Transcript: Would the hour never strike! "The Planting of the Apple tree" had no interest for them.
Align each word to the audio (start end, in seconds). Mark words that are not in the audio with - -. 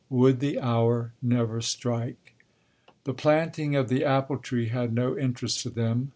Would 0.09 0.39
the 0.39 0.59
hour 0.59 1.13
never 1.21 1.61
strike! 1.61 2.33
"The 3.03 3.13
Planting 3.13 3.75
of 3.75 3.87
the 3.87 4.03
Apple 4.03 4.39
tree" 4.39 4.69
had 4.69 4.95
no 4.95 5.15
interest 5.15 5.61
for 5.61 5.69
them. 5.69 6.09